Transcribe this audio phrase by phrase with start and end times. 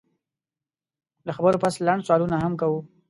[1.25, 2.79] له خبرو پس لنډ سوالونه هم کوو